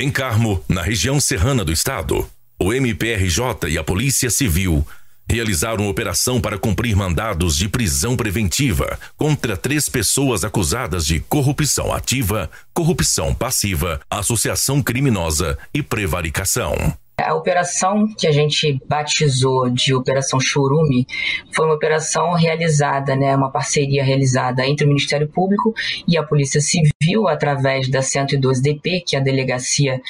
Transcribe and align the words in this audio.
Em 0.00 0.10
Carmo, 0.10 0.64
na 0.66 0.80
região 0.80 1.20
serrana 1.20 1.62
do 1.62 1.70
estado, 1.70 2.26
o 2.58 2.72
MPRJ 2.72 3.68
e 3.68 3.76
a 3.76 3.84
Polícia 3.84 4.30
Civil 4.30 4.82
realizaram 5.28 5.90
operação 5.90 6.40
para 6.40 6.56
cumprir 6.56 6.96
mandados 6.96 7.54
de 7.54 7.68
prisão 7.68 8.16
preventiva 8.16 8.98
contra 9.14 9.58
três 9.58 9.90
pessoas 9.90 10.42
acusadas 10.42 11.04
de 11.04 11.20
corrupção 11.20 11.92
ativa, 11.92 12.50
corrupção 12.72 13.34
passiva, 13.34 14.00
associação 14.08 14.82
criminosa 14.82 15.58
e 15.74 15.82
prevaricação. 15.82 16.96
A 17.18 17.34
operação 17.34 18.08
que 18.18 18.26
a 18.26 18.32
gente 18.32 18.80
batizou 18.88 19.68
de 19.68 19.94
Operação 19.94 20.40
Chorume 20.40 21.06
foi 21.52 21.66
uma 21.66 21.74
operação 21.74 22.32
realizada, 22.32 23.14
né, 23.14 23.36
uma 23.36 23.50
parceria 23.50 24.02
realizada 24.02 24.66
entre 24.66 24.86
o 24.86 24.88
Ministério 24.88 25.28
Público 25.28 25.74
e 26.08 26.16
a 26.16 26.22
Polícia 26.22 26.60
Civil 26.60 26.90
através 27.28 27.88
da 27.90 28.00
112DP, 28.00 29.02
que 29.06 29.16
é 29.16 29.18
a 29.18 29.22
delegacia 29.22 30.00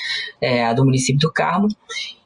é, 0.40 0.72
do 0.74 0.84
município 0.84 1.20
do 1.20 1.32
Carmo, 1.32 1.68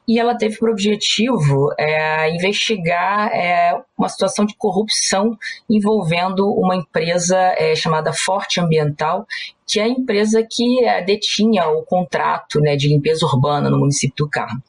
e 0.07 0.19
ela 0.19 0.37
teve 0.37 0.57
por 0.57 0.69
objetivo 0.69 1.73
é, 1.79 2.29
investigar 2.29 3.29
é, 3.33 3.73
uma 3.97 4.07
situação 4.07 4.45
de 4.45 4.55
corrupção 4.55 5.37
envolvendo 5.69 6.47
uma 6.51 6.75
empresa 6.75 7.37
é, 7.57 7.75
chamada 7.75 8.13
Forte 8.13 8.59
Ambiental, 8.59 9.25
que 9.67 9.79
é 9.79 9.83
a 9.83 9.87
empresa 9.87 10.45
que 10.47 10.85
é, 10.85 11.01
detinha 11.01 11.67
o 11.69 11.83
contrato 11.83 12.59
né, 12.59 12.75
de 12.75 12.87
limpeza 12.87 13.25
urbana 13.25 13.69
no 13.69 13.79
município 13.79 14.25
do 14.25 14.29
Carmo. 14.29 14.61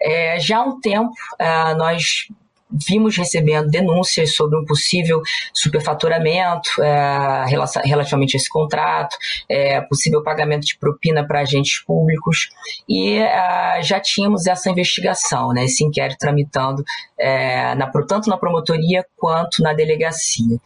É, 0.00 0.38
já 0.38 0.58
há 0.58 0.64
um 0.64 0.78
tempo, 0.78 1.14
é, 1.38 1.74
nós 1.74 2.28
vimos 2.70 3.16
recebendo 3.16 3.68
denúncias 3.68 4.34
sobre 4.34 4.58
um 4.58 4.64
possível 4.64 5.22
superfaturamento 5.54 6.82
é, 6.82 7.44
relativamente 7.84 8.36
a 8.36 8.38
esse 8.38 8.48
contrato, 8.48 9.16
é, 9.48 9.80
possível 9.82 10.22
pagamento 10.22 10.66
de 10.66 10.76
propina 10.78 11.26
para 11.26 11.40
agentes 11.40 11.82
públicos 11.84 12.48
e 12.88 13.18
é, 13.18 13.82
já 13.82 14.00
tínhamos 14.00 14.46
essa 14.46 14.70
investigação, 14.70 15.52
né, 15.52 15.64
esse 15.64 15.84
inquérito 15.84 16.18
tramitando 16.18 16.84
é, 17.18 17.74
na, 17.74 17.90
tanto 18.06 18.28
na 18.28 18.36
promotoria 18.36 19.04
quanto 19.16 19.62
na 19.62 19.72
delegacia. 19.72 20.58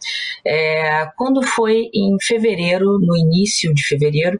É, 0.45 1.05
quando 1.15 1.41
foi 1.43 1.89
em 1.93 2.17
fevereiro, 2.21 2.99
no 2.99 3.15
início 3.15 3.73
de 3.73 3.83
fevereiro, 3.83 4.39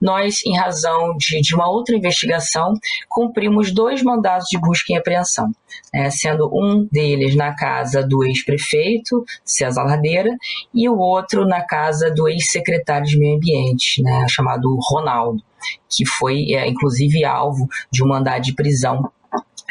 nós, 0.00 0.44
em 0.44 0.56
razão 0.56 1.16
de, 1.16 1.40
de 1.40 1.54
uma 1.54 1.68
outra 1.68 1.96
investigação, 1.96 2.74
cumprimos 3.08 3.72
dois 3.72 4.02
mandados 4.02 4.48
de 4.48 4.58
busca 4.58 4.92
e 4.92 4.96
apreensão, 4.96 5.52
é, 5.92 6.10
sendo 6.10 6.50
um 6.52 6.88
deles 6.90 7.01
deles 7.02 7.34
na 7.34 7.54
casa 7.54 8.06
do 8.06 8.24
ex-prefeito, 8.24 9.24
César 9.44 9.82
Ladeira, 9.82 10.30
e 10.72 10.88
o 10.88 10.96
outro 10.96 11.44
na 11.44 11.62
casa 11.62 12.10
do 12.10 12.28
ex-secretário 12.28 13.06
de 13.06 13.18
Meio 13.18 13.36
Ambiente, 13.36 14.00
né, 14.02 14.26
chamado 14.28 14.78
Ronaldo, 14.80 15.42
que 15.88 16.06
foi, 16.06 16.54
é, 16.54 16.68
inclusive, 16.68 17.24
alvo 17.24 17.68
de 17.90 18.04
um 18.04 18.08
mandado 18.08 18.42
de 18.42 18.54
prisão 18.54 19.10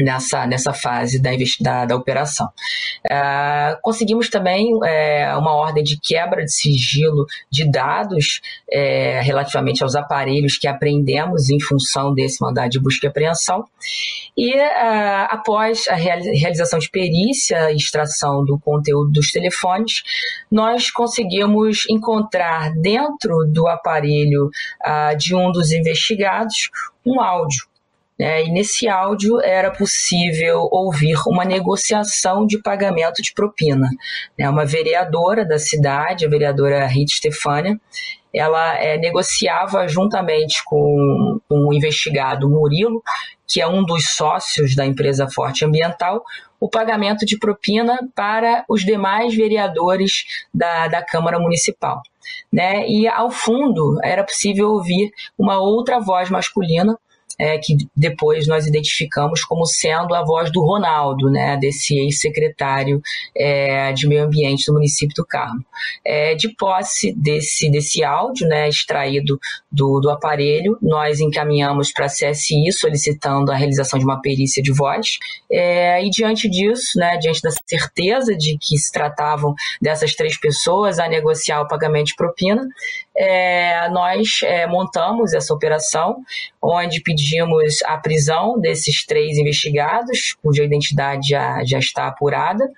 nessa, 0.04 0.46
nessa 0.46 0.74
fase 0.74 1.22
da, 1.22 1.32
da, 1.60 1.86
da 1.86 1.96
operação. 1.96 2.48
Uh, 3.06 3.78
conseguimos 3.82 4.30
também 4.30 4.70
é, 4.86 5.36
uma 5.36 5.54
ordem 5.54 5.84
de 5.84 6.00
quebra 6.00 6.44
de 6.44 6.54
sigilo 6.54 7.26
de 7.50 7.70
dados 7.70 8.42
é, 8.70 9.22
relativamente 9.22 9.84
aos 9.84 9.96
aparelhos 9.96 10.58
que 10.58 10.68
apreendemos 10.68 11.50
em 11.50 11.60
função 11.60 12.14
desse 12.14 12.42
mandado 12.42 12.70
de 12.70 12.80
busca 12.80 13.06
e 13.06 13.10
apreensão. 13.10 13.66
E 14.38 14.54
após 15.30 15.88
a 15.90 15.96
realização 15.96 16.80
de 16.80 16.90
perícia 16.90 17.72
e 17.72 17.76
extração 17.76 18.46
do 18.46 18.58
conteúdo 18.58 19.12
dos 19.12 19.30
telefones, 19.30 20.04
nós 20.50 20.90
conseguimos 20.90 21.86
encontrar 21.90 22.74
dentro 22.74 23.46
do 23.48 23.68
aparelho 23.68 24.50
uh, 24.86 25.18
de 25.18 25.36
um 25.36 25.52
dos 25.52 25.72
investigados 25.72 26.70
um 27.06 27.20
áudio 27.20 27.71
né? 28.18 28.44
E 28.44 28.52
nesse 28.52 28.88
áudio 28.88 29.42
era 29.42 29.72
possível 29.72 30.68
ouvir 30.72 31.18
uma 31.28 31.44
negociação 31.44 32.46
de 32.46 32.62
pagamento 32.62 33.22
de 33.22 33.34
propina. 33.34 33.90
Né? 34.38 34.48
Uma 34.48 34.66
vereadora 34.66 35.44
da 35.44 35.58
cidade, 35.58 36.26
a 36.26 36.30
vereadora 36.30 36.86
Rita 36.86 37.14
Stefânia, 37.14 37.80
ela 38.34 38.78
é, 38.78 38.98
negociava 38.98 39.88
juntamente 39.88 40.64
com, 40.66 41.40
com 41.50 41.68
o 41.68 41.74
investigado 41.74 42.50
Murilo, 42.50 43.04
que 43.48 43.60
é 43.60 43.68
um 43.68 43.84
dos 43.84 44.12
sócios 44.12 44.76
da 44.76 44.86
empresa 44.86 45.28
Forte 45.28 45.66
Ambiental, 45.66 46.24
o 46.60 46.70
pagamento 46.70 47.26
de 47.26 47.38
propina 47.38 47.98
para 48.16 48.64
os 48.70 48.86
demais 48.86 49.36
vereadores 49.36 50.26
da, 50.54 50.88
da 50.88 51.02
Câmara 51.02 51.40
Municipal. 51.40 52.02
Né? 52.54 52.88
E 52.88 53.08
ao 53.08 53.32
fundo 53.32 54.00
era 54.04 54.24
possível 54.24 54.70
ouvir 54.70 55.12
uma 55.38 55.60
outra 55.60 56.00
voz 56.00 56.30
masculina 56.30 56.98
é, 57.40 57.58
que 57.58 57.76
depois 57.96 58.48
nós 58.48 58.68
identificamos 58.68 59.44
como 59.44 59.66
sendo 59.66 60.14
a 60.14 60.24
voz 60.24 60.52
do 60.52 60.62
Ronaldo, 60.62 61.30
né, 61.30 61.58
desse 61.58 61.98
ex-secretário 61.98 63.02
é, 63.36 63.92
de 63.94 64.08
Meio 64.08 64.24
Ambiente 64.24 64.66
do 64.66 64.74
município 64.74 65.16
do 65.16 65.26
Carmo. 65.26 65.64
É, 66.06 66.36
de 66.36 66.50
posse 66.56 67.14
desse, 67.14 67.70
desse 67.70 68.04
áudio 68.04 68.48
né, 68.48 68.68
extraído 68.68 69.40
do, 69.72 70.00
do 70.00 70.10
aparelho, 70.10 70.78
nós 70.82 71.20
encaminhamos 71.20 71.92
para 71.92 72.06
a 72.06 72.10
CSI 72.10 72.72
solicitando 72.72 73.52
a 73.52 73.56
realização 73.56 73.98
de 73.98 74.06
uma 74.06 74.22
perícia 74.22 74.62
de 74.62 74.72
voz, 74.72 75.18
é, 75.52 76.04
e 76.04 76.10
diante 76.10 76.50
disso, 76.50 76.98
né, 76.98 77.18
diante 77.18 77.42
da 77.42 77.50
certeza 77.68 78.36
de 78.36 78.58
que 78.58 78.78
se 78.78 78.92
tratavam 78.92 79.56
dessas 79.82 80.14
três 80.16 80.40
pessoas 80.40 81.00
a 81.00 81.08
negociar 81.08 81.62
o 81.62 81.68
pagamento 81.68 82.08
de 82.08 82.16
propina, 82.16 82.68
é, 83.16 83.90
nós 83.90 84.42
é, 84.44 84.68
montamos 84.68 85.34
essa 85.34 85.54
operação, 85.54 86.24
onde 86.62 87.02
pedimos 87.02 87.21
a 87.86 87.98
prisão 87.98 88.60
desses 88.60 89.06
três 89.06 89.38
investigados, 89.38 90.36
cuja 90.42 90.64
identidade 90.64 91.30
já, 91.30 91.64
já 91.64 91.80
está 91.80 92.08
apurada. 92.08 92.70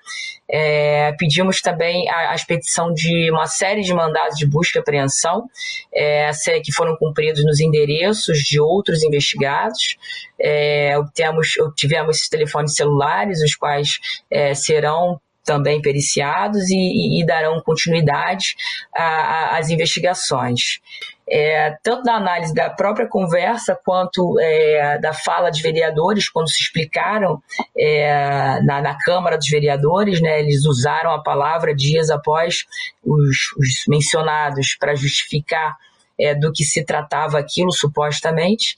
É, 0.48 1.12
pedimos 1.12 1.60
também 1.60 2.08
a, 2.10 2.32
a, 2.32 2.34
expedição 2.34 2.92
de 2.92 3.30
uma 3.30 3.46
série 3.46 3.82
de 3.82 3.94
mandados 3.94 4.36
de 4.36 4.46
busca 4.46 4.78
e 4.78 4.80
apreensão, 4.80 5.48
é, 5.92 6.30
que 6.62 6.72
foram 6.72 6.96
cumpridos 6.96 7.44
nos 7.44 7.60
endereços 7.60 8.38
de 8.38 8.60
outros 8.60 9.02
investigados. 9.02 9.96
É, 10.38 10.96
obtemos, 10.98 11.54
tivemos 11.76 12.28
telefones 12.28 12.74
celulares, 12.74 13.42
os 13.42 13.54
quais 13.54 13.98
é, 14.30 14.54
serão 14.54 15.18
também 15.44 15.80
periciados 15.80 16.70
e, 16.70 17.20
e 17.20 17.26
darão 17.26 17.60
continuidade 17.60 18.56
às 18.92 19.70
investigações. 19.70 20.80
É, 21.26 21.74
tanto 21.82 22.02
da 22.02 22.16
análise 22.16 22.52
da 22.52 22.68
própria 22.68 23.08
conversa 23.08 23.78
quanto 23.82 24.38
é, 24.38 24.98
da 24.98 25.14
fala 25.14 25.50
de 25.50 25.62
vereadores, 25.62 26.28
quando 26.28 26.50
se 26.50 26.62
explicaram 26.62 27.42
é, 27.76 28.60
na, 28.62 28.82
na, 28.82 28.98
Câmara 28.98 29.38
dos 29.38 29.48
Vereadores, 29.48 30.20
né, 30.20 30.40
eles 30.40 30.66
usaram 30.66 31.10
a 31.12 31.22
palavra 31.22 31.74
dias 31.74 32.10
após 32.10 32.66
os, 33.02 33.52
os 33.56 33.84
mencionados 33.88 34.76
para 34.78 34.94
justificar 34.94 35.76
é, 36.20 36.34
do 36.34 36.52
que 36.52 36.62
se 36.62 36.84
tratava 36.84 37.38
aquilo, 37.38 37.72
supostamente 37.72 38.76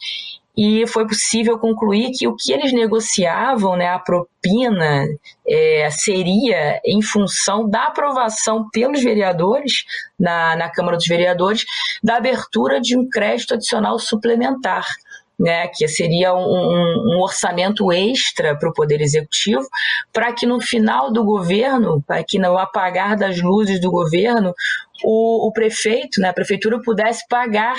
e 0.57 0.87
foi 0.87 1.07
possível 1.07 1.59
concluir 1.59 2.13
que 2.13 2.27
o 2.27 2.35
que 2.35 2.51
eles 2.51 2.73
negociavam, 2.73 3.77
né, 3.77 3.89
a 3.89 3.99
propina, 3.99 5.05
é, 5.47 5.91
seria 5.91 6.81
em 6.85 7.03
função 7.03 7.69
da 7.69 7.85
aprovação 7.85 8.67
pelos 8.73 9.03
vereadores, 9.03 9.85
na, 10.19 10.57
na 10.57 10.71
Câmara 10.71 10.97
dos 10.97 11.07
Vereadores, 11.07 11.65
da 12.03 12.17
abertura 12.17 12.81
de 12.81 12.97
um 12.97 13.07
crédito 13.09 13.55
adicional 13.55 13.99
suplementar. 13.99 14.87
Né, 15.39 15.69
que 15.69 15.87
seria 15.87 16.33
um, 16.33 16.39
um, 16.39 17.15
um 17.15 17.21
orçamento 17.21 17.93
extra 17.93 18.57
para 18.59 18.71
o 18.71 18.73
Poder 18.73 19.03
Executivo, 19.03 19.69
para 20.11 20.33
que 20.33 20.47
no 20.47 20.63
final 20.63 21.13
do 21.13 21.23
governo, 21.23 22.03
para 22.07 22.25
que 22.25 22.39
no 22.39 22.57
apagar 22.57 23.19
das 23.19 23.39
luzes 23.43 23.79
do 23.79 23.91
governo, 23.91 24.55
o, 25.05 25.47
o 25.47 25.53
prefeito, 25.53 26.23
né, 26.23 26.31
a 26.31 26.33
prefeitura 26.33 26.81
pudesse 26.81 27.29
pagar 27.29 27.77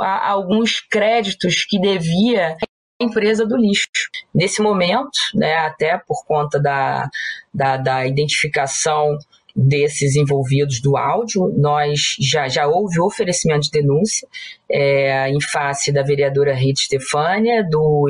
a, 0.00 0.28
alguns 0.28 0.80
créditos 0.80 1.64
que 1.64 1.80
devia 1.80 2.56
a 3.00 3.04
empresa 3.04 3.46
do 3.46 3.56
lixo. 3.56 3.86
Nesse 4.34 4.60
momento, 4.60 5.18
né, 5.34 5.56
até 5.58 5.98
por 5.98 6.24
conta 6.26 6.60
da, 6.60 7.08
da, 7.54 7.76
da 7.76 8.06
identificação 8.06 9.16
desses 9.54 10.14
envolvidos 10.14 10.80
do 10.80 10.96
áudio, 10.96 11.52
nós 11.56 12.16
já, 12.20 12.48
já 12.48 12.66
houve 12.66 13.00
oferecimento 13.00 13.62
de 13.62 13.70
denúncia 13.70 14.28
é, 14.70 15.28
em 15.28 15.40
face 15.40 15.90
da 15.90 16.02
vereadora 16.02 16.54
Rita 16.54 16.80
Stefânia, 16.80 17.64
do 17.68 18.08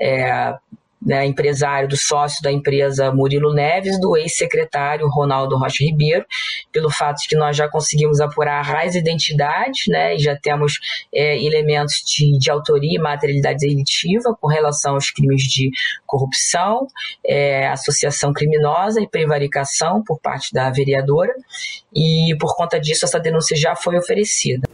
é, 0.00 0.54
né, 1.00 1.24
empresário, 1.24 1.88
do 1.88 1.96
sócio 1.96 2.42
da 2.42 2.52
empresa 2.52 3.12
Murilo 3.12 3.54
Neves, 3.54 3.98
do 4.00 4.16
ex-secretário 4.16 5.08
Ronaldo 5.08 5.56
Rocha 5.56 5.82
Ribeiro, 5.82 6.24
pelo 6.70 6.90
fato 6.90 7.18
de 7.22 7.28
que 7.28 7.36
nós 7.36 7.56
já 7.56 7.68
conseguimos 7.68 8.20
apurar 8.20 8.58
a 8.58 8.62
raiz 8.62 8.94
identidade, 8.94 9.84
né, 9.88 10.16
e 10.16 10.18
já 10.18 10.36
temos 10.36 10.78
é, 11.12 11.42
elementos 11.42 12.02
de, 12.06 12.38
de 12.38 12.50
autoria 12.50 12.96
e 12.96 12.98
materialidade 12.98 13.66
delitiva 13.66 14.36
com 14.40 14.46
relação 14.46 14.94
aos 14.94 15.10
crimes 15.10 15.42
de 15.42 15.70
corrupção, 16.06 16.86
é, 17.24 17.68
associação 17.68 18.32
criminosa 18.32 19.00
e 19.00 19.08
prevaricação 19.08 20.02
por 20.04 20.20
parte 20.20 20.52
da 20.52 20.70
vereadora, 20.70 21.34
e 21.94 22.36
por 22.38 22.54
conta 22.56 22.78
disso 22.78 23.04
essa 23.04 23.18
denúncia 23.18 23.56
já 23.56 23.74
foi 23.74 23.96
oferecida. 23.96 24.68